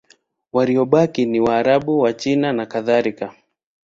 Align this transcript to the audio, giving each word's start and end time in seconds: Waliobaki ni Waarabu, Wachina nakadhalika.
Waliobaki 0.53 1.25
ni 1.25 1.39
Waarabu, 1.39 1.99
Wachina 1.99 2.53
nakadhalika. 2.53 3.35